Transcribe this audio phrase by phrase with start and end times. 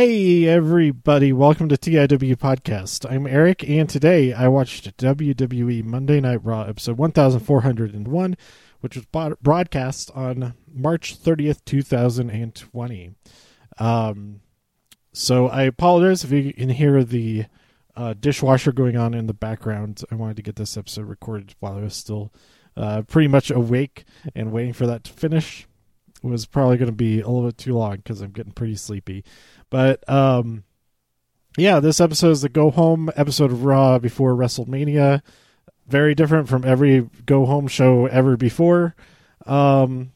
[0.00, 1.32] Hey, everybody.
[1.32, 3.04] Welcome to TIW Podcast.
[3.10, 8.36] I'm Eric, and today I watched WWE Monday Night Raw episode 1401,
[8.78, 13.10] which was broadcast on March 30th, 2020.
[13.80, 14.40] Um,
[15.12, 17.46] so I apologize if you can hear the
[17.96, 20.04] uh, dishwasher going on in the background.
[20.12, 22.32] I wanted to get this episode recorded while I was still
[22.76, 25.66] uh, pretty much awake and waiting for that to finish.
[26.22, 28.74] It was probably going to be a little bit too long because I'm getting pretty
[28.74, 29.24] sleepy.
[29.70, 30.64] But um,
[31.56, 35.22] yeah, this episode is the go home episode of Raw before WrestleMania.
[35.86, 38.94] Very different from every go home show ever before.
[39.46, 40.12] Um,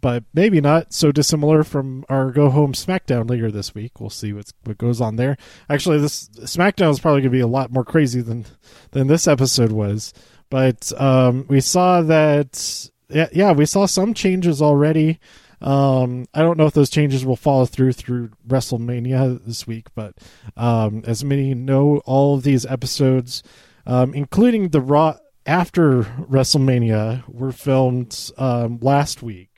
[0.00, 4.00] but maybe not so dissimilar from our go home SmackDown later this week.
[4.00, 5.36] We'll see what's what goes on there.
[5.70, 8.44] Actually, this SmackDown is probably going to be a lot more crazy than
[8.90, 10.12] than this episode was.
[10.50, 15.20] But um, we saw that yeah, yeah, we saw some changes already.
[15.62, 20.14] Um, I don't know if those changes will follow through through WrestleMania this week, but
[20.56, 23.42] um, as many know, all of these episodes,
[23.86, 29.52] um, including the Raw after WrestleMania, were filmed um, last week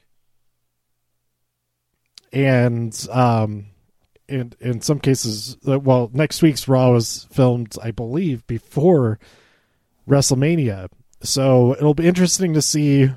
[2.34, 3.66] and um,
[4.28, 9.18] in in some cases, uh, well, next week's Raw was filmed, I believe, before
[10.08, 10.89] WrestleMania.
[11.22, 13.11] So it'll be interesting to see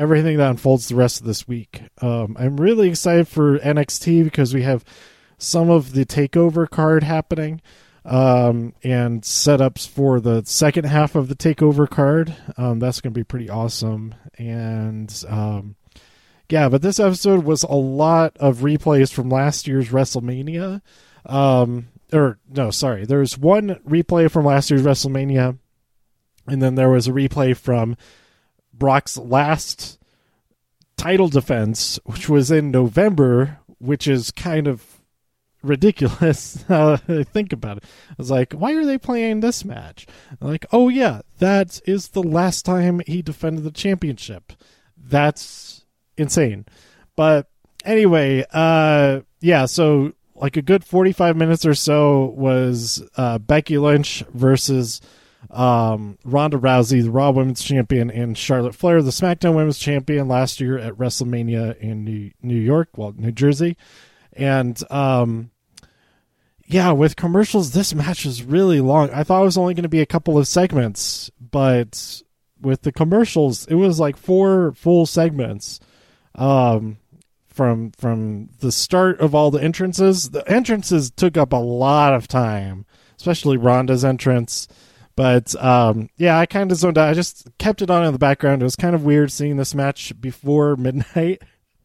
[0.00, 1.82] everything that unfolds the rest of this week.
[2.00, 4.82] Um, I'm really excited for NXT because we have
[5.36, 7.60] some of the takeover card happening
[8.06, 12.34] um, and setups for the second half of the takeover card.
[12.56, 14.14] Um, that's going to be pretty awesome.
[14.38, 15.76] And um,
[16.48, 20.80] yeah, but this episode was a lot of replays from last year's WrestleMania.
[21.26, 25.58] Um, or no, sorry, there's one replay from last year's WrestleMania,
[26.46, 27.98] and then there was a replay from
[28.80, 30.00] Brock's last
[30.96, 35.00] title defense, which was in November, which is kind of
[35.62, 36.64] ridiculous.
[36.68, 37.84] I think about it.
[38.10, 40.06] I was like, why are they playing this match?
[40.40, 44.52] I'm like, oh yeah, that is the last time he defended the championship.
[44.96, 45.84] That's
[46.16, 46.66] insane.
[47.14, 47.48] But
[47.84, 54.24] anyway, uh, yeah, so like a good 45 minutes or so was uh, Becky Lynch
[54.32, 55.00] versus
[55.48, 60.60] um, Ronda Rousey, the Raw Women's Champion, and Charlotte Flair, the SmackDown Women's Champion, last
[60.60, 63.76] year at WrestleMania in New, New York, well, New Jersey.
[64.32, 65.50] And um,
[66.66, 69.10] yeah, with commercials, this match is really long.
[69.10, 72.22] I thought it was only going to be a couple of segments, but
[72.60, 75.80] with the commercials, it was like four full segments
[76.36, 76.98] um,
[77.48, 80.30] from from the start of all the entrances.
[80.30, 82.86] The entrances took up a lot of time,
[83.16, 84.68] especially Ronda's entrance.
[85.20, 87.10] But um, yeah, I kind of zoned out.
[87.10, 88.62] I just kept it on in the background.
[88.62, 91.42] It was kind of weird seeing this match before midnight.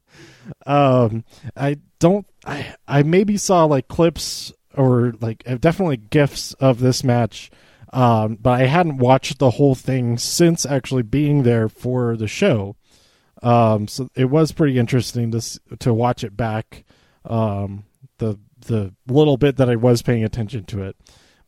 [0.65, 2.25] um, I don't.
[2.45, 7.51] I I maybe saw like clips or like definitely gifs of this match.
[7.91, 12.77] Um, but I hadn't watched the whole thing since actually being there for the show.
[13.43, 16.85] Um, so it was pretty interesting to to watch it back.
[17.25, 17.83] Um,
[18.17, 20.95] the the little bit that I was paying attention to it.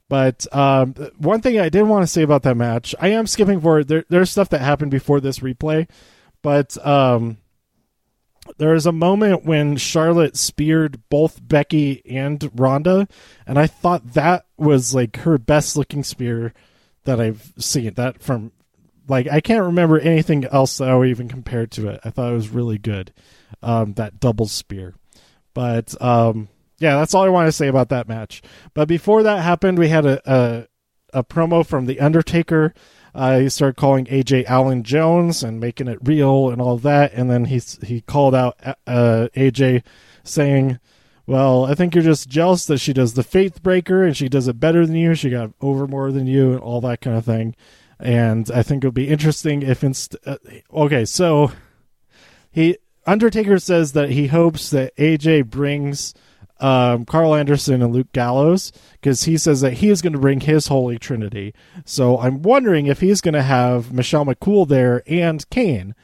[0.10, 3.60] But um, one thing I did want to say about that match, I am skipping
[3.60, 3.88] forward.
[3.88, 5.90] There, there's stuff that happened before this replay,
[6.42, 7.38] but um,
[8.58, 13.08] there was a moment when Charlotte speared both Becky and Ronda,
[13.46, 16.54] and I thought that was like her best looking spear
[17.04, 17.94] that I've seen.
[17.96, 18.54] That from
[19.10, 22.00] like I can't remember anything else that I would even compare to it.
[22.06, 23.14] I thought it was really good.
[23.62, 24.96] Um, that double spear,
[25.54, 26.48] but um,
[26.80, 28.42] yeah, that's all I want to say about that match.
[28.74, 30.68] But before that happened, we had a a,
[31.14, 32.74] a promo from the Undertaker.
[33.16, 37.30] Uh, he started calling AJ Allen Jones and making it real and all that, and
[37.30, 39.84] then he he called out uh, AJ
[40.24, 40.80] saying.
[41.30, 44.48] Well, I think you're just jealous that she does the faith breaker and she does
[44.48, 45.14] it better than you.
[45.14, 47.54] She got over more than you and all that kind of thing
[48.00, 50.38] and I think it'll be interesting if inst- uh,
[50.72, 51.52] okay, so
[52.52, 56.14] he Undertaker says that he hopes that AJ brings
[56.60, 60.42] um, Karl Anderson and Luke Gallows because he says that he is going to bring
[60.42, 61.54] his Holy Trinity.
[61.86, 65.96] So I'm wondering if he's going to have Michelle McCool there and Kane.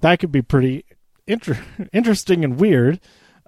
[0.00, 0.84] That could be pretty
[1.26, 3.00] inter- interesting and weird.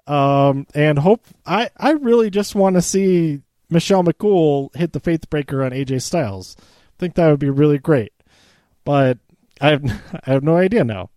[0.05, 5.29] Um, and hope I I really just want to see Michelle McCool hit the Faith
[5.29, 8.13] Breaker on AJ Styles I think that would be really great.
[8.83, 9.17] But
[9.61, 9.83] I have
[10.25, 11.09] I have no idea now.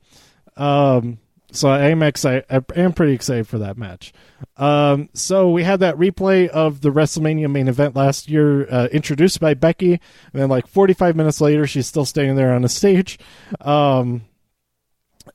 [0.56, 1.18] Um,
[1.56, 2.44] so I am excited.
[2.50, 4.12] I am pretty excited for that match.
[4.56, 9.40] Um, so we had that replay of the WrestleMania main event last year, uh, introduced
[9.40, 10.00] by Becky, and
[10.42, 13.18] then like 45 minutes later, she's still standing there on the stage.
[13.60, 14.22] Um,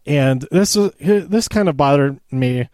[0.05, 2.69] and this this kind of bothered me.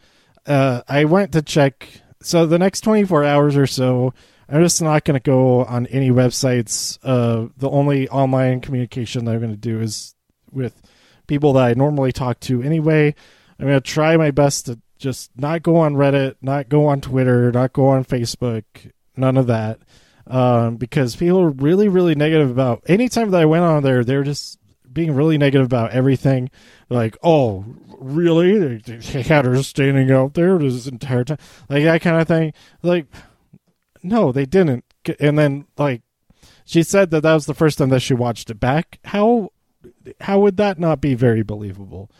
[0.45, 1.89] Uh, I went to check
[2.21, 4.13] so the next 24 hours or so,
[4.49, 6.97] I'm just not going to go on any websites.
[7.03, 10.15] Uh, the only online communication that I'm going to do is
[10.51, 10.81] with
[11.27, 13.15] people that I normally talk to anyway.
[13.59, 17.01] I'm going to try my best to just not go on Reddit, not go on
[17.01, 18.63] Twitter, not go on Facebook,
[19.15, 19.79] none of that.
[20.25, 24.23] Um, because people are really, really negative about anytime that I went on there, they're
[24.23, 24.59] just
[24.91, 26.49] being really negative about everything.
[26.89, 27.63] Like, oh,
[27.97, 28.77] really?
[28.77, 31.37] They had her standing out there this entire time,
[31.69, 32.53] like that kind of thing.
[32.83, 33.05] Like,
[34.03, 34.83] no, they didn't.
[35.19, 36.01] And then, like,
[36.65, 38.99] she said that that was the first time that she watched it back.
[39.05, 39.51] How,
[40.21, 42.11] how would that not be very believable?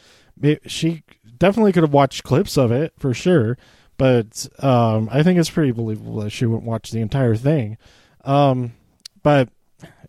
[0.66, 1.04] She
[1.38, 3.58] definitely could have watched clips of it for sure,
[3.98, 7.78] but um, I think it's pretty believable that she wouldn't watch the entire thing.
[8.24, 8.74] Um,
[9.24, 9.50] but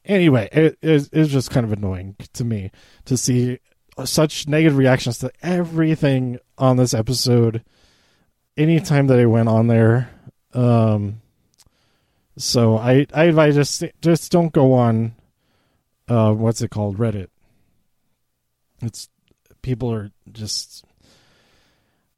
[0.04, 2.70] anyway, it is it, just kind of annoying to me
[3.04, 3.58] to see
[4.04, 7.64] such negative reactions to everything on this episode.
[8.56, 10.10] Anytime that I went on there,
[10.52, 11.20] um,
[12.36, 15.14] so I I advise just just don't go on.
[16.08, 16.98] Uh, what's it called?
[16.98, 17.28] Reddit.
[18.82, 19.08] It's
[19.62, 20.84] people are just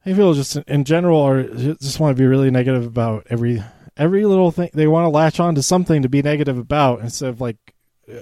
[0.07, 3.63] I feel just in general are just want to be really negative about every
[3.97, 4.71] every little thing.
[4.73, 7.75] They want to latch on to something to be negative about instead of like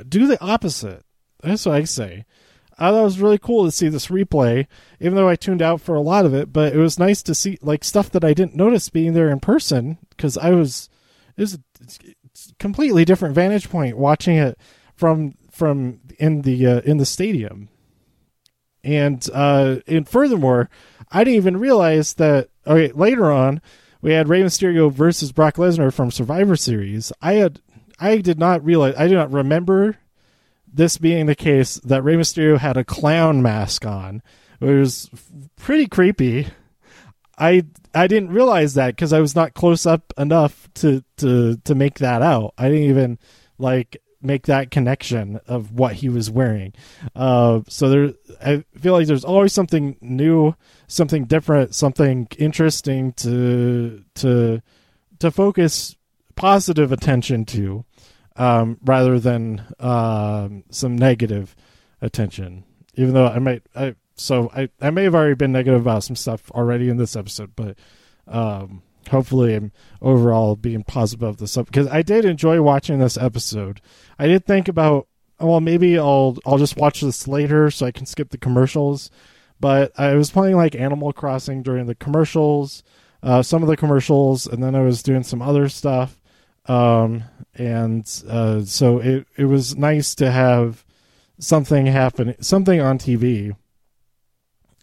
[0.09, 1.05] do the opposite.
[1.43, 2.25] That's what I say.
[2.79, 4.67] I thought it was really cool to see this replay,
[5.01, 6.53] even though I tuned out for a lot of it.
[6.53, 9.41] But it was nice to see like stuff that I didn't notice being there in
[9.41, 10.89] person because I was
[11.37, 11.59] it was a
[12.59, 14.59] completely different vantage point watching it
[14.95, 17.69] from from in the uh, in the stadium.
[18.85, 20.71] And uh, and furthermore,
[21.11, 22.49] I didn't even realize that.
[22.67, 23.61] Okay, later on,
[24.01, 27.13] we had Rey Mysterio versus Brock Lesnar from Survivor Series.
[27.21, 27.61] I had
[27.99, 29.97] I did not realize I did not remember
[30.73, 34.23] this being the case that Rey Mysterio had a clown mask on.
[34.61, 35.11] It was
[35.57, 36.49] pretty creepy.
[37.39, 37.65] I
[37.95, 41.99] I didn't realize that because I was not close up enough to to to make
[41.99, 42.55] that out.
[42.59, 43.19] I didn't even
[43.59, 46.73] like make that connection of what he was wearing.
[47.15, 48.13] Uh, so there,
[48.45, 50.55] I feel like there's always something new,
[50.87, 54.61] something different, something interesting to to
[55.19, 55.97] to focus
[56.35, 57.85] positive attention to,
[58.37, 61.55] um, rather than um, some negative
[62.01, 62.65] attention.
[62.95, 66.17] Even though I might, I so I I may have already been negative about some
[66.17, 67.79] stuff already in this episode, but.
[68.27, 73.17] Um, hopefully I'm overall being positive about this stuff because I did enjoy watching this
[73.17, 73.81] episode.
[74.19, 75.09] I did think about
[75.41, 79.11] well maybe I'll I'll just watch this later so I can skip the commercials.
[79.61, 82.85] But I was playing like Animal Crossing during the commercials,
[83.23, 86.21] uh, some of the commercials, and then I was doing some other stuff.
[86.67, 90.85] Um, and uh, so it it was nice to have
[91.39, 93.57] something happen, something on TV.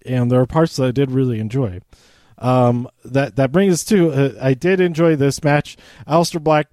[0.05, 1.79] And there are parts that I did really enjoy.
[2.37, 5.77] Um, that that brings us to uh, I did enjoy this match.
[6.07, 6.67] Aleister Black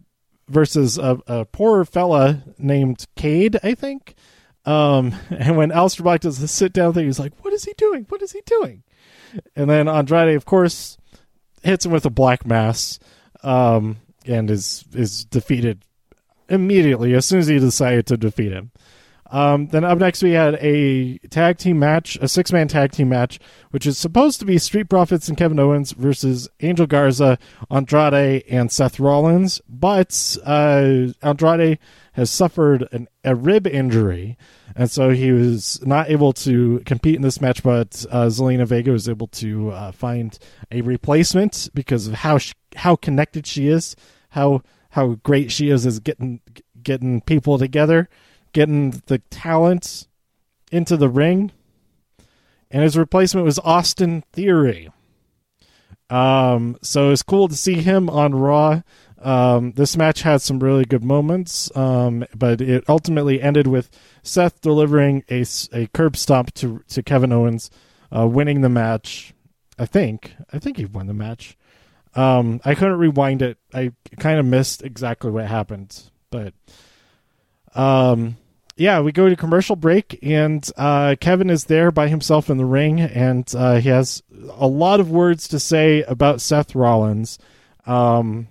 [0.49, 4.15] versus a, a poor fella named Cade, I think.
[4.65, 7.73] Um, and when Aleister Black does the sit down thing, he's like, "What is he
[7.77, 8.07] doing?
[8.09, 8.83] What is he doing?"
[9.57, 10.99] And then Andrade, of course,
[11.63, 12.99] hits him with a black mass,
[13.43, 15.85] um, and is is defeated
[16.49, 18.73] immediately as soon as he decided to defeat him.
[19.33, 23.09] Um, then up next we had a tag team match, a six man tag team
[23.09, 23.41] match,
[23.71, 27.39] which is supposed to be Street Profits and Kevin Owens versus Angel Garza,
[27.71, 29.63] Andrade, and Seth Rollins.
[29.67, 31.79] But uh, Andrade
[32.13, 34.37] has suffered an, a rib injury,
[34.77, 37.63] and so he was not able to compete in this match.
[37.63, 40.39] But uh, Zelina Vega was able to uh, find
[40.71, 43.97] a replacement because of how she, how connected she is,
[44.29, 46.43] how how great she is as getting
[46.83, 48.11] getting people together
[48.53, 50.07] getting the talent
[50.71, 51.53] into the ring.
[52.71, 54.91] And his replacement was Austin Theory.
[56.09, 58.83] Um, so it's cool to see him on Raw.
[59.19, 63.89] Um, this match had some really good moments, um, but it ultimately ended with
[64.23, 67.71] Seth delivering a, a curb stomp to to Kevin Owens,
[68.15, 69.33] uh, winning the match.
[69.79, 71.57] I think I think he won the match.
[72.15, 73.59] Um, I couldn't rewind it.
[73.73, 76.53] I kind of missed exactly what happened, but
[77.75, 78.37] um,
[78.83, 82.65] yeah, we go to commercial break, and uh, Kevin is there by himself in the
[82.65, 87.39] ring, and uh, he has a lot of words to say about Seth Rollins.
[87.87, 88.49] Um,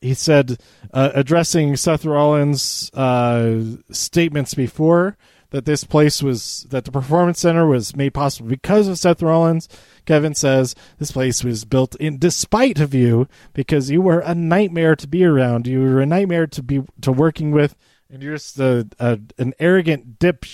[0.00, 0.60] he said,
[0.92, 5.16] uh, addressing Seth Rollins' uh, statements before
[5.50, 9.68] that this place was that the performance center was made possible because of Seth Rollins.
[10.06, 14.94] Kevin says this place was built in despite of you because you were a nightmare
[14.94, 15.66] to be around.
[15.66, 17.76] You were a nightmare to be to working with
[18.12, 20.44] and you're just a, a an arrogant dip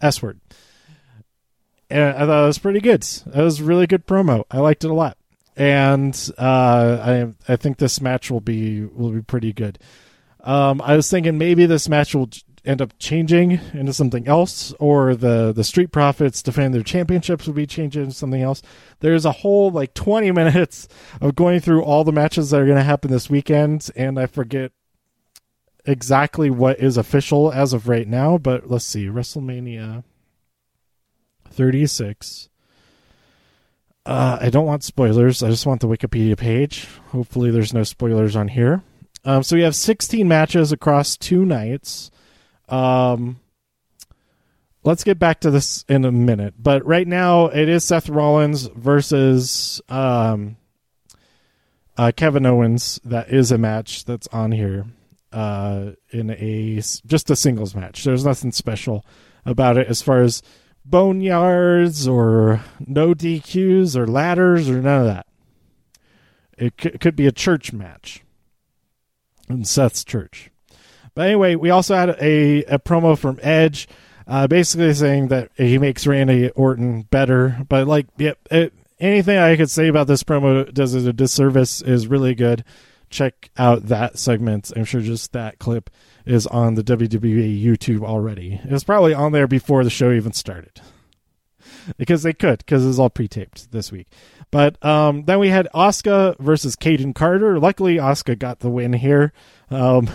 [0.00, 0.40] s word.
[1.90, 3.02] And I thought it was pretty good.
[3.02, 4.44] That was a really good promo.
[4.50, 5.16] I liked it a lot.
[5.56, 9.78] and uh, I I think this match will be will be pretty good.
[10.44, 12.28] Um, I was thinking maybe this match will
[12.64, 17.54] end up changing into something else, or the the Street Profits defending their championships will
[17.54, 18.60] be changing into something else.
[19.00, 20.86] There's a whole like 20 minutes
[21.20, 24.26] of going through all the matches that are going to happen this weekend, and I
[24.26, 24.72] forget
[25.88, 28.38] exactly what is official as of right now.
[28.38, 30.04] But let's see, WrestleMania
[31.50, 32.48] 36.
[34.06, 35.42] Uh, I don't want spoilers.
[35.42, 36.86] I just want the Wikipedia page.
[37.08, 38.82] Hopefully, there's no spoilers on here.
[39.24, 42.10] Um, so we have 16 matches across two nights.
[42.68, 43.40] Um,
[44.84, 46.54] let's get back to this in a minute.
[46.58, 50.56] But right now, it is Seth Rollins versus um,
[51.98, 53.00] uh, Kevin Owens.
[53.04, 54.86] That is a match that's on here
[55.32, 58.04] uh, in a just a singles match.
[58.04, 59.04] There's nothing special
[59.44, 60.42] about it as far as
[60.88, 65.26] boneyards or no DQs or ladders or none of that.
[66.56, 68.22] It c- could be a church match
[69.48, 70.50] in Seth's church.
[71.14, 73.88] But anyway, we also had a, a promo from Edge,
[74.26, 77.64] uh, basically saying that he makes Randy Orton better.
[77.68, 78.06] But like,
[79.00, 82.64] anything I could say about this promo does it a disservice is really good.
[83.10, 84.70] Check out that segment.
[84.76, 85.90] I'm sure just that clip
[86.26, 88.60] is on the WWE YouTube already.
[88.62, 90.80] It was probably on there before the show even started.
[91.96, 94.08] because they could, because it was all pre-taped this week.
[94.50, 97.58] But um, then we had Asuka versus Kayden Carter.
[97.58, 99.32] Luckily, Asuka got the win here.
[99.70, 100.08] Um,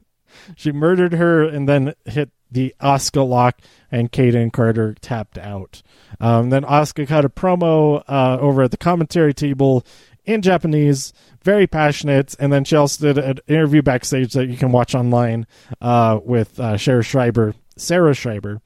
[0.56, 3.60] she murdered her and then hit the Asuka lock,
[3.90, 5.82] and Kayden Carter tapped out.
[6.20, 9.84] Um, then Asuka cut a promo uh, over at the commentary table
[10.26, 12.34] in Japanese, very passionate.
[12.38, 15.46] And then she also did an interview backstage that you can watch online
[15.80, 18.60] uh, with uh, Sarah Schreiber, Sarah Schreiber,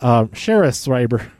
[0.00, 1.30] uh, Sarah Schreiber,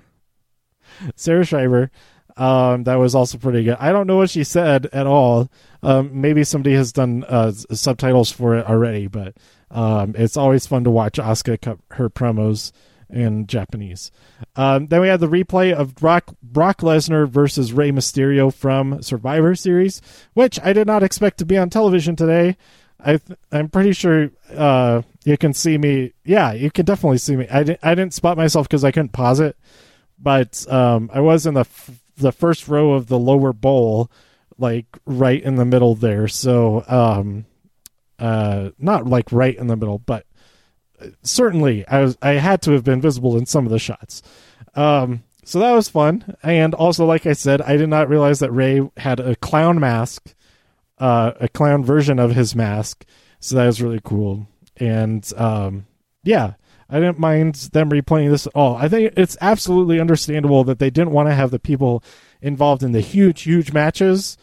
[1.17, 1.91] Sarah Schreiber.
[2.37, 3.77] Um, that was also pretty good.
[3.81, 5.51] I don't know what she said at all.
[5.83, 9.37] Um, maybe somebody has done uh, subtitles for it already, but
[9.71, 12.73] um, it's always fun to watch Asuka cut her promos
[13.13, 14.11] in Japanese.
[14.57, 19.55] Um, then we had the replay of Brock, Brock Lesnar versus Rey Mysterio from Survivor
[19.55, 20.01] Series,
[20.35, 22.57] which I did not expect to be on television today.
[22.99, 26.13] I th- I'm pretty sure uh, you can see me.
[26.25, 27.49] Yeah, you can definitely see me.
[27.49, 29.57] I didn't I didn't spot myself because I couldn't pause it,
[30.19, 34.11] but um, I was in the f- the first row of the lower bowl,
[34.59, 36.29] like right in the middle there.
[36.29, 37.47] So um,
[38.19, 40.27] uh, not like right in the middle, but
[41.23, 44.23] certainly I was I had to have been visible in some of the shots.
[44.75, 48.53] Um, so that was fun, and also like I said, I did not realize that
[48.53, 50.35] Rey had a clown mask,
[50.99, 53.05] uh, a clown version of his mask.
[53.41, 55.87] So that was really cool, and um,
[56.23, 56.55] yeah,
[56.91, 58.77] I didn't mind them replaying this at all.
[58.77, 62.03] I think it's absolutely understandable that they didn't want to have the people
[62.43, 64.37] involved in the huge, huge matches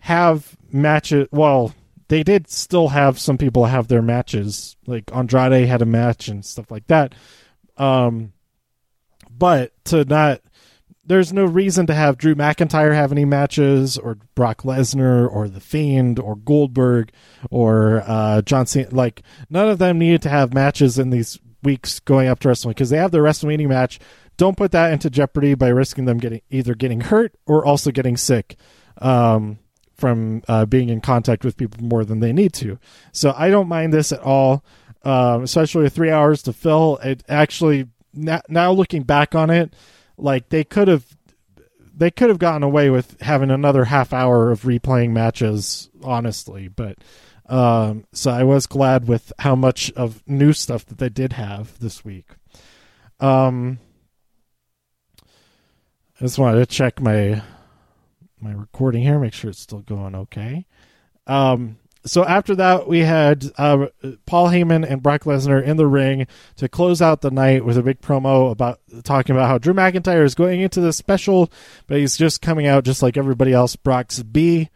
[0.00, 1.28] have matches.
[1.32, 1.74] Well,
[2.08, 4.76] they did still have some people have their matches.
[4.86, 7.14] Like Andrade had a match and stuff like that.
[7.76, 8.32] Um,
[9.30, 10.40] but to not,
[11.06, 15.60] there's no reason to have Drew McIntyre have any matches, or Brock Lesnar, or The
[15.60, 17.12] Fiend, or Goldberg,
[17.50, 18.88] or uh, John Cena.
[18.90, 22.68] Like none of them needed to have matches in these weeks going up to WrestleMania
[22.68, 23.98] because they have their WrestleMania match.
[24.36, 28.16] Don't put that into jeopardy by risking them getting either getting hurt or also getting
[28.16, 28.56] sick.
[28.98, 29.58] Um,
[29.96, 32.78] from uh, being in contact with people more than they need to.
[33.12, 34.64] So I don't mind this at all,
[35.02, 36.98] um, especially three hours to fill.
[36.98, 39.74] It actually now looking back on it,
[40.16, 41.04] like they could have
[41.96, 46.68] they could have gotten away with having another half hour of replaying matches, honestly.
[46.68, 46.98] But
[47.46, 51.78] um, so I was glad with how much of new stuff that they did have
[51.78, 52.26] this week.
[53.20, 53.78] Um,
[56.20, 57.42] I just wanted to check my
[58.44, 60.66] my recording here, make sure it's still going okay.
[61.26, 63.86] Um, so after that, we had uh,
[64.26, 67.82] Paul Heyman and Brock Lesnar in the ring to close out the night with a
[67.82, 71.50] big promo about talking about how Drew McIntyre is going into the special,
[71.86, 73.76] but he's just coming out just like everybody else.
[73.76, 74.68] Brock's B,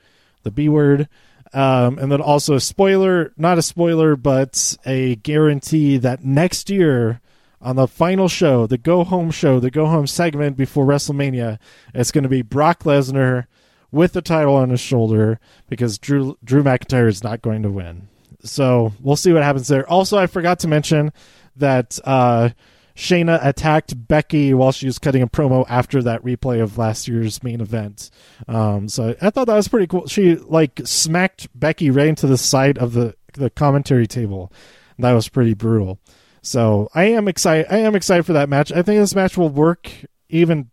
[0.43, 1.07] the B word,
[1.53, 7.21] um, and then also a spoiler, not a spoiler, but a guarantee that next year
[7.61, 11.59] on the final show, the go home show, the go home segment before WrestleMania,
[11.93, 13.47] it's going to be Brock Lesnar
[13.91, 18.09] with the title on his shoulder because Drew Drew McIntyre is not going to win.
[18.43, 19.89] So we'll see what happens there.
[19.89, 21.13] Also, I forgot to mention
[21.57, 22.51] that uh,
[22.95, 27.43] Shayna attacked Becky while she was cutting a promo after that replay of last year's
[27.43, 28.11] main event.
[28.47, 30.07] Um, so I thought that was pretty cool.
[30.07, 34.53] She like smacked Becky right into the side of the the commentary table.
[34.99, 36.01] That was pretty brutal.
[36.43, 37.67] So I am excited.
[37.71, 38.73] I am excited for that match.
[38.73, 39.91] I think this match will work.
[40.29, 40.71] Even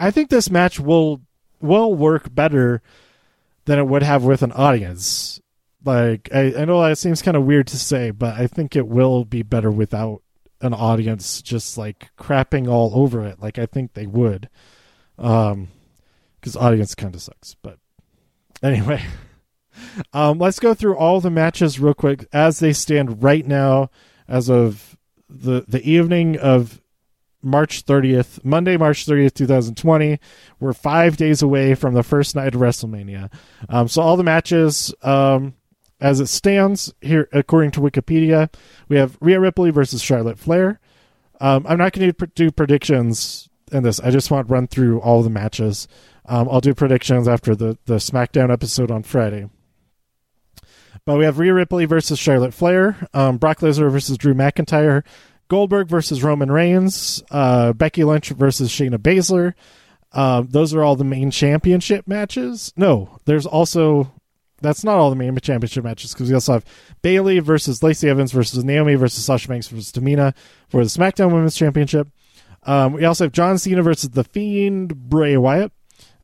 [0.00, 1.20] I think this match will
[1.64, 2.82] will work better
[3.64, 5.40] than it would have with an audience.
[5.84, 8.86] Like I, I know that seems kind of weird to say, but I think it
[8.86, 10.22] will be better without
[10.60, 13.40] an audience just like crapping all over it.
[13.40, 14.48] Like I think they would,
[15.18, 15.68] um,
[16.40, 17.54] because audience kind of sucks.
[17.62, 17.78] But
[18.62, 19.02] anyway,
[20.12, 23.90] um, let's go through all the matches real quick as they stand right now,
[24.26, 24.96] as of
[25.28, 26.80] the the evening of
[27.44, 30.18] March 30th, Monday, March 30th, 2020.
[30.60, 33.30] We're five days away from the first night of WrestleMania.
[33.68, 35.54] Um, so all the matches, um,
[36.00, 38.52] as it stands here, according to Wikipedia,
[38.88, 40.80] we have Rhea Ripley versus Charlotte Flair.
[41.40, 44.00] Um, I'm not going to do predictions in this.
[44.00, 45.88] I just want to run through all the matches.
[46.26, 49.48] Um, I'll do predictions after the, the SmackDown episode on Friday.
[51.04, 55.04] But we have Rhea Ripley versus Charlotte Flair, um, Brock Lesnar versus Drew McIntyre,
[55.48, 59.54] Goldberg versus Roman Reigns, uh, Becky Lynch versus Shayna Baszler.
[60.12, 62.72] Uh, those are all the main championship matches.
[62.76, 64.12] No, there's also
[64.60, 66.64] that's not all the main championship matches because we also have
[67.02, 70.34] Bayley versus Lacey Evans versus Naomi versus Sasha Banks versus Tamina
[70.68, 72.08] for the SmackDown Women's Championship.
[72.62, 75.72] Um, we also have John Cena versus The Fiend Bray Wyatt.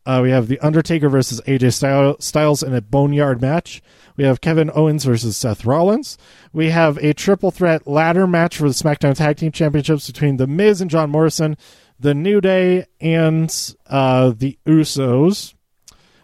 [0.07, 3.83] Uh, we have The Undertaker versus AJ Styles in a Boneyard match.
[4.17, 6.17] We have Kevin Owens versus Seth Rollins.
[6.53, 10.47] We have a triple threat ladder match for the SmackDown Tag Team Championships between The
[10.47, 11.57] Miz and John Morrison,
[11.99, 15.55] The New Day, and uh, The Usos.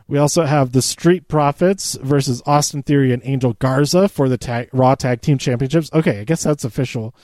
[0.09, 4.71] We also have the Street Profits versus Austin Theory and Angel Garza for the tag,
[4.73, 5.91] Raw Tag Team Championships.
[5.93, 7.15] Okay, I guess that's official.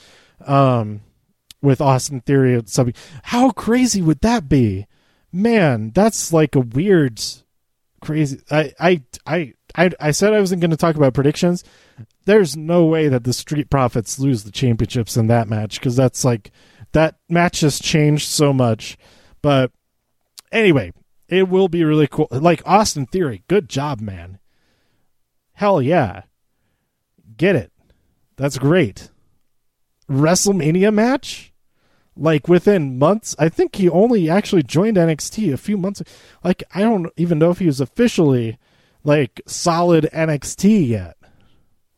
[0.45, 1.03] Um,
[1.63, 2.61] with Austin Theory.
[3.23, 4.87] How crazy would that be?
[5.33, 7.21] Man, that's like a weird,
[8.01, 8.41] crazy.
[8.51, 9.03] I, I,
[9.75, 11.65] I, I, said I wasn't going to talk about predictions.
[12.25, 16.25] There's no way that the Street Profits lose the championships in that match because that's
[16.25, 16.51] like
[16.93, 18.99] that match has changed so much.
[19.41, 19.73] But
[20.53, 20.93] anyway,
[21.29, 22.29] it will be really cool.
[22.31, 24.39] Like Austin Theory, good job, man.
[25.55, 26.23] Hell yeah.
[27.37, 27.73] Get it.
[28.37, 29.11] That's great.
[30.11, 31.52] WrestleMania match?
[32.17, 33.35] Like within months?
[33.39, 36.03] I think he only actually joined NXT a few months.
[36.45, 38.59] Like I don't even know if he was officially
[39.05, 41.17] like solid NXT yet.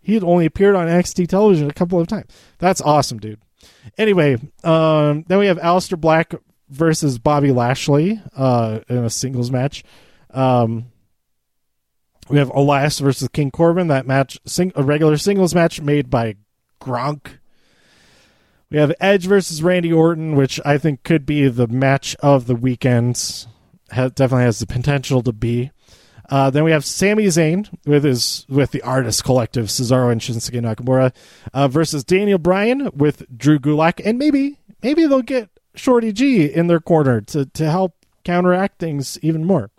[0.00, 2.31] He had only appeared on NXT television a couple of times.
[2.59, 3.40] That's awesome, dude.
[3.96, 6.35] Anyway, um, then we have Aleister Black
[6.68, 9.83] versus Bobby Lashley uh, in a singles match.
[10.31, 10.87] Um,
[12.29, 13.88] we have Elias versus King Corbin.
[13.88, 16.37] That match, sing, a regular singles match made by
[16.81, 17.38] Gronk.
[18.74, 22.56] We have Edge versus Randy Orton, which I think could be the match of the
[22.56, 23.46] weekend.
[23.92, 25.70] Ha- definitely has the potential to be.
[26.28, 30.60] Uh, then we have Sami Zayn with his with the Artist Collective, Cesaro and Shinsuke
[30.60, 31.14] Nakamura,
[31.52, 36.66] uh, versus Daniel Bryan with Drew Gulak, and maybe maybe they'll get Shorty G in
[36.66, 39.70] their corner to, to help counteract things even more.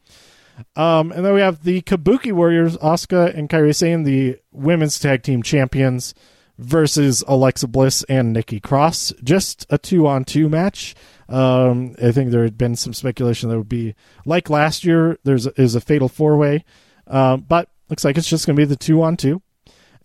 [0.78, 5.22] Um, and then we have the Kabuki Warriors, Asuka and Kairi Sane, the women's tag
[5.22, 6.14] team champions,
[6.58, 9.14] versus Alexa Bliss and Nikki Cross.
[9.24, 10.96] Just a two on two match.
[11.28, 15.18] Um, I think there had been some speculation that would be like last year.
[15.24, 16.64] There's a, is a fatal four way,
[17.08, 19.42] um, but looks like it's just going to be the two on two.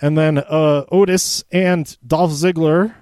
[0.01, 2.95] And then uh, Otis and Dolph Ziggler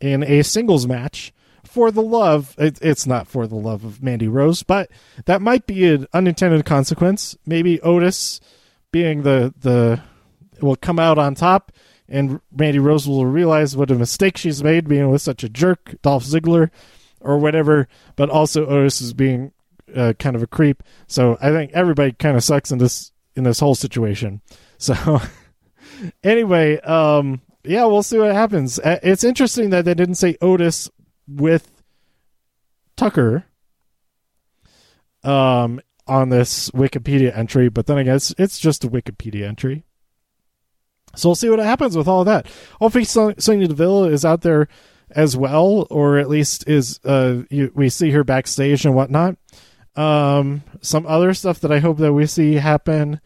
[0.00, 1.32] in a singles match
[1.64, 2.54] for the love.
[2.58, 4.90] It, it's not for the love of Mandy Rose, but
[5.24, 7.36] that might be an unintended consequence.
[7.46, 8.40] Maybe Otis,
[8.92, 10.02] being the the,
[10.60, 11.72] will come out on top,
[12.08, 15.96] and Mandy Rose will realize what a mistake she's made being with such a jerk,
[16.02, 16.70] Dolph Ziggler,
[17.20, 17.88] or whatever.
[18.16, 19.52] But also Otis is being
[19.94, 20.82] uh, kind of a creep.
[21.06, 24.40] So I think everybody kind of sucks in this in this whole situation.
[24.80, 25.20] So
[26.22, 28.78] anyway, um, yeah, we'll see what happens.
[28.78, 30.88] Uh, it's interesting that they didn't say Otis
[31.26, 31.82] with
[32.96, 33.44] Tucker
[35.24, 39.84] um, on this Wikipedia entry, but then I guess it's just a Wikipedia entry.
[41.16, 42.46] So we'll see what happens with all that.
[42.80, 44.68] Hopefully, Sonya Deville is out there
[45.10, 49.36] as well, or at least is uh, you, we see her backstage and whatnot.
[49.96, 53.20] Um, some other stuff that I hope that we see happen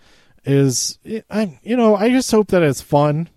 [0.44, 0.98] is,
[1.30, 3.28] I you know, I just hope that it's fun.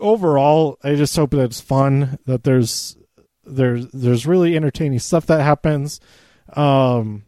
[0.00, 2.18] Overall, I just hope that it's fun.
[2.26, 2.96] That there's
[3.44, 6.00] there's there's really entertaining stuff that happens.
[6.54, 7.24] Um,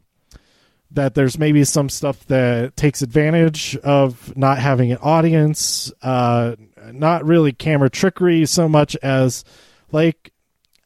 [0.91, 6.57] that there's maybe some stuff that takes advantage of not having an audience, uh,
[6.93, 9.45] not really camera trickery so much as
[9.93, 10.33] like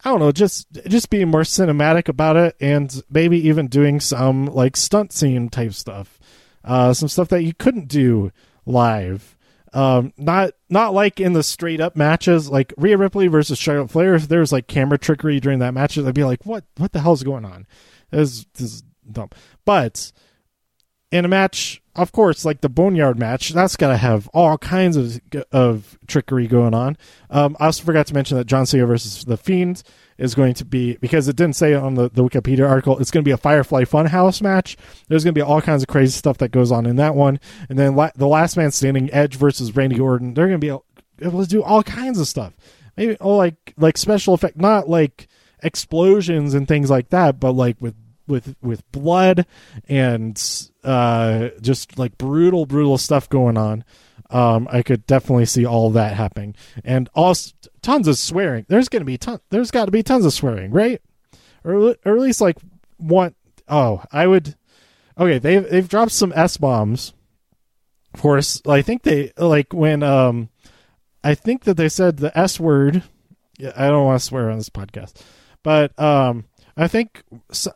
[0.05, 4.47] I don't know, just just being more cinematic about it, and maybe even doing some
[4.47, 6.19] like stunt scene type stuff,
[6.65, 8.33] uh, some stuff that you couldn't do
[8.67, 9.37] live.
[9.73, 14.17] Um, not not like in the straight up matches, like Rhea Ripley versus Charlotte Flair.
[14.17, 17.01] If there was like camera trickery during that match, I'd be like, what what the
[17.01, 17.67] hell's going on?
[18.11, 19.31] This is dumb.
[19.65, 20.13] But
[21.13, 24.97] in a match, of course, like the Boneyard match, that's got to have all kinds
[24.97, 25.21] of
[25.53, 26.97] of trickery going on.
[27.29, 29.83] Um, I also forgot to mention that John Cena versus the Fiend
[30.17, 32.99] is going to be because it didn't say on the, the Wikipedia article.
[32.99, 34.79] It's going to be a Firefly Funhouse match.
[35.09, 37.39] There's going to be all kinds of crazy stuff that goes on in that one,
[37.69, 40.33] and then la- the Last Man Standing, Edge versus Randy Orton.
[40.33, 42.55] They're going to be able to do all kinds of stuff.
[42.97, 45.29] Maybe oh, like like special effect, not like
[45.63, 47.95] explosions and things like that, but like with
[48.27, 49.47] with with blood
[49.89, 50.41] and
[50.85, 53.85] uh, just like brutal brutal stuff going on.
[54.31, 56.55] Um, I could definitely see all that happening,
[56.85, 58.65] and also tons of swearing.
[58.69, 59.41] There's gonna be ton.
[59.51, 61.03] There's got to be tons of swearing, right?
[61.65, 62.57] Or, or at least like
[62.97, 63.35] one.
[63.69, 64.57] Oh, I would.
[65.19, 67.13] Okay, they've they've dropped some s bombs.
[68.15, 70.49] Of course, I think they like when um,
[71.23, 73.03] I think that they said the s word.
[73.59, 75.23] Yeah, I don't want to swear on this podcast,
[75.63, 77.23] but um, I think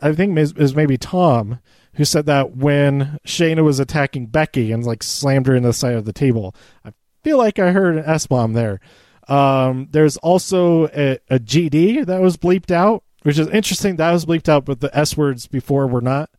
[0.00, 1.60] I think it was maybe Tom
[1.94, 5.94] who said that when Shayna was attacking Becky and like slammed her in the side
[5.94, 6.54] of the table.
[6.84, 6.92] I
[7.24, 8.80] feel like I heard an S bomb there.
[9.28, 13.96] Um, there's also a, a, GD that was bleeped out, which is interesting.
[13.96, 16.30] That was bleeped out, but the S words before were not.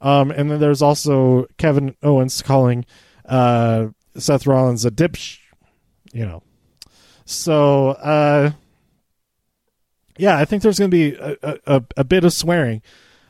[0.00, 2.84] Um, and then there's also Kevin Owens calling
[3.24, 3.86] uh,
[4.18, 5.38] Seth Rollins a dipsh,
[6.12, 6.42] you know.
[7.24, 8.50] So, uh,
[10.18, 12.82] yeah, I think there's going to be a, a, a, bit of swearing,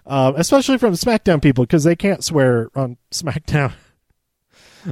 [0.06, 3.72] uh, especially from SmackDown people because they can't swear on SmackDown.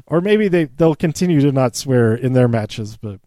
[0.06, 3.20] or maybe they, they'll continue to not swear in their matches, but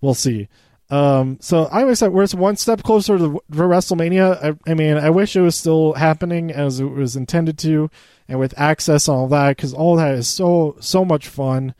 [0.00, 0.48] we'll see.
[0.90, 4.42] Um, so I always said we're one step closer to, WrestleMania.
[4.42, 7.90] I, I, mean, I wish it was still happening as it was intended to,
[8.26, 11.74] and with access and all that, because all that is so so much fun.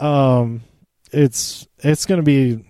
[0.00, 0.62] Um,
[1.12, 2.64] it's it's going to be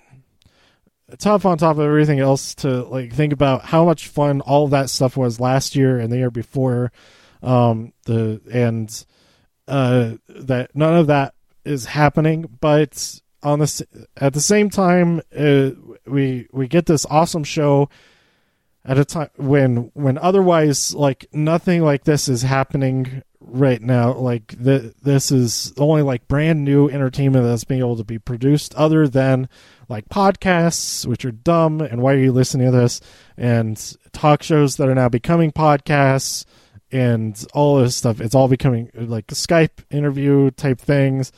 [1.17, 4.91] tough on top of everything else to like think about how much fun all that
[4.91, 6.93] stuff was last year and the year before.
[7.43, 9.07] Um the and
[9.67, 13.83] uh that none of that is happening but on this
[14.17, 15.71] at the same time uh,
[16.07, 17.89] we we get this awesome show
[18.85, 24.55] at a time when when otherwise like nothing like this is happening right now like
[24.59, 29.09] the, this is only like brand new entertainment that's being able to be produced other
[29.09, 29.49] than
[29.89, 33.01] like podcasts, which are dumb, and why are you listening to this?
[33.37, 36.45] And talk shows that are now becoming podcasts,
[36.91, 38.21] and all this stuff.
[38.21, 41.33] It's all becoming like Skype interview type things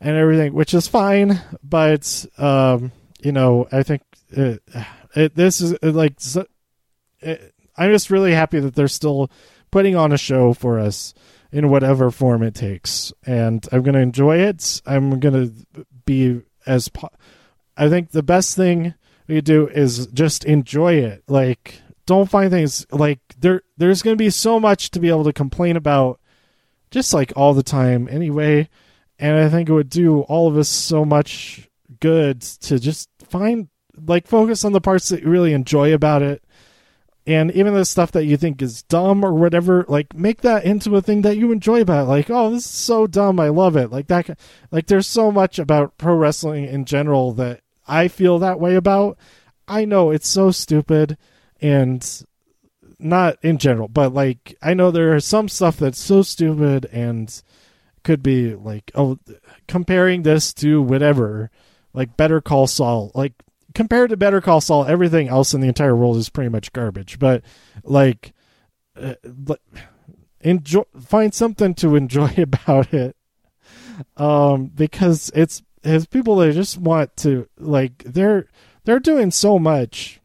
[0.00, 1.40] and everything, which is fine.
[1.62, 4.62] But um, you know, I think it,
[5.14, 6.16] it, this is like
[7.20, 9.30] it, I'm just really happy that they're still
[9.72, 11.12] putting on a show for us
[11.50, 14.80] in whatever form it takes, and I'm going to enjoy it.
[14.86, 15.34] I'm going
[15.74, 17.10] to be as po-
[17.76, 18.94] I think the best thing
[19.26, 21.24] we do is just enjoy it.
[21.26, 23.62] Like, don't find things like there.
[23.76, 26.20] There's going to be so much to be able to complain about,
[26.90, 28.68] just like all the time anyway.
[29.18, 31.68] And I think it would do all of us so much
[32.00, 33.68] good to just find
[34.06, 36.41] like focus on the parts that you really enjoy about it
[37.26, 40.96] and even the stuff that you think is dumb or whatever like make that into
[40.96, 42.08] a thing that you enjoy about it.
[42.08, 44.38] like oh this is so dumb i love it like that
[44.70, 49.18] like there's so much about pro wrestling in general that I feel that way about.
[49.66, 51.16] I know it's so stupid
[51.60, 52.24] and
[52.98, 57.42] not in general, but like I know there are some stuff that's so stupid and
[58.02, 59.18] could be like oh
[59.68, 61.50] comparing this to whatever
[61.92, 63.34] like Better Call Saul like
[63.74, 67.18] compared to Better Call Saul everything else in the entire world is pretty much garbage.
[67.18, 67.42] But
[67.84, 68.32] like
[68.96, 69.14] uh,
[70.40, 73.16] enjoy find something to enjoy about it.
[74.16, 78.46] Um because it's his people they just want to like they're
[78.84, 80.20] they're doing so much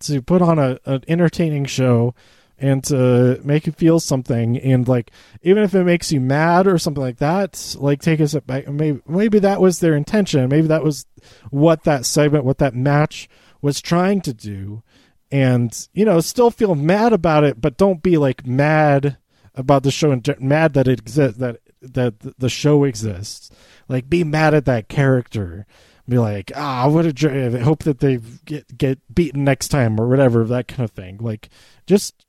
[0.00, 2.14] to put on a an entertaining show
[2.62, 5.10] and to make you feel something and like
[5.42, 9.00] even if it makes you mad or something like that like take us back maybe
[9.06, 11.04] maybe that was their intention maybe that was
[11.50, 13.28] what that segment what that match
[13.60, 14.82] was trying to do
[15.30, 19.18] and you know still feel mad about it but don't be like mad
[19.54, 23.50] about the show and mad that it exists that that the show exists
[23.92, 25.66] like, be mad at that character.
[26.08, 30.44] Be like, ah, what a hope that they get get beaten next time or whatever,
[30.44, 31.18] that kind of thing.
[31.18, 31.48] Like,
[31.86, 32.26] just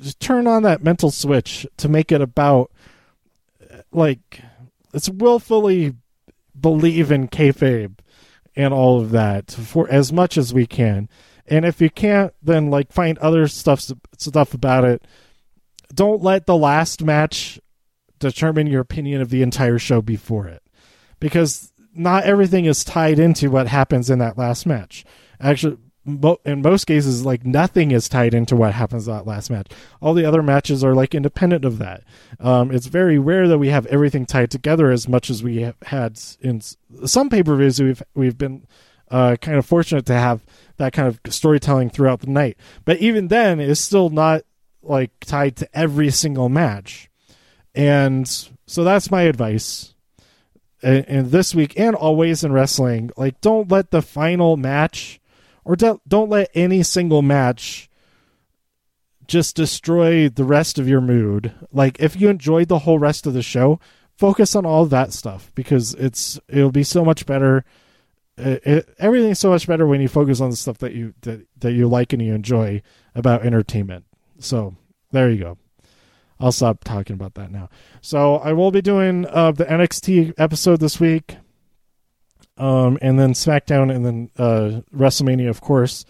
[0.00, 2.70] just turn on that mental switch to make it about
[3.92, 4.40] like
[4.92, 5.94] let's willfully
[6.58, 7.98] believe in kayfabe
[8.56, 11.08] and all of that for as much as we can.
[11.46, 13.80] And if you can't, then like find other stuff
[14.18, 15.06] stuff about it.
[15.92, 17.60] Don't let the last match
[18.18, 20.62] determine your opinion of the entire show before it
[21.18, 25.04] because not everything is tied into what happens in that last match.
[25.40, 29.70] Actually, in most cases, like nothing is tied into what happens that last match.
[30.00, 32.04] All the other matches are like independent of that.
[32.38, 35.76] Um, it's very rare that we have everything tied together as much as we have
[35.82, 36.62] had in
[37.04, 37.80] some pay per views.
[37.80, 38.66] We've we've been
[39.10, 40.42] uh, kind of fortunate to have
[40.78, 42.56] that kind of storytelling throughout the night.
[42.84, 44.42] But even then, it's still not
[44.82, 47.10] like tied to every single match.
[47.74, 48.26] And
[48.66, 49.94] so that's my advice.
[50.82, 55.19] And, and this week and always in wrestling, like don't let the final match
[55.64, 57.88] or don't don't let any single match
[59.26, 61.54] just destroy the rest of your mood.
[61.72, 63.78] Like if you enjoyed the whole rest of the show,
[64.16, 67.64] focus on all that stuff because it's it'll be so much better.
[68.36, 71.46] It, it, everything's so much better when you focus on the stuff that you that,
[71.58, 72.82] that you like and you enjoy
[73.14, 74.04] about entertainment.
[74.40, 74.74] So
[75.12, 75.58] there you go.
[76.40, 77.68] I'll stop talking about that now.
[78.00, 81.36] So I will be doing uh, the NXT episode this week
[82.60, 86.04] um, and then SmackDown, and then uh, WrestleMania, of course.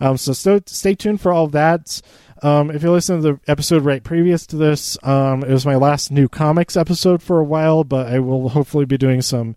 [0.00, 2.00] Um, so stay, stay tuned for all of that.
[2.42, 5.76] Um, if you listen to the episode right previous to this, um, it was my
[5.76, 9.56] last new comics episode for a while, but I will hopefully be doing some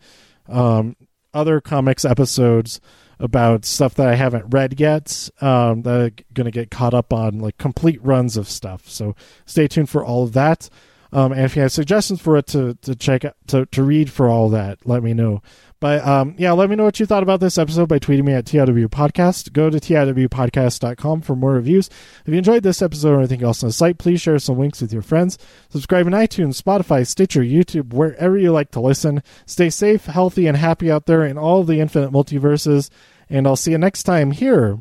[0.50, 0.98] um,
[1.34, 2.82] other comics episodes
[3.20, 5.30] about stuff that I haven't read yet.
[5.40, 8.90] Um, that I'm going to get caught up on, like complete runs of stuff.
[8.90, 10.70] So stay tuned for all of that.
[11.14, 14.12] Um, and if you have suggestions for it to, to check out, to, to read
[14.12, 15.42] for all that, let me know.
[15.80, 18.32] But um, yeah, let me know what you thought about this episode by tweeting me
[18.32, 19.52] at TIW Podcast.
[19.52, 21.90] Go to TIWpodcast.com for more reviews.
[22.26, 24.82] If you enjoyed this episode or anything else on the site, please share some links
[24.82, 25.38] with your friends.
[25.68, 29.22] Subscribe in iTunes, Spotify, Stitcher, YouTube, wherever you like to listen.
[29.46, 32.90] Stay safe, healthy, and happy out there in all the infinite multiverses.
[33.30, 34.80] And I'll see you next time here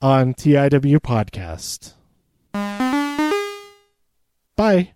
[0.00, 1.94] on TIW Podcast.
[4.56, 4.92] Bye.